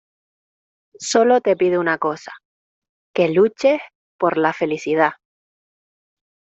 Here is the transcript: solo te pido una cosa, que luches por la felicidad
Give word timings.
solo 0.99 1.41
te 1.41 1.55
pido 1.55 1.79
una 1.79 1.99
cosa, 1.99 2.31
que 3.13 3.27
luches 3.29 3.79
por 4.17 4.35
la 4.39 4.51
felicidad 4.51 5.11